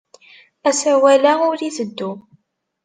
Asawal-a 0.69 1.33
ur 1.49 1.57
itteddu. 1.61 2.11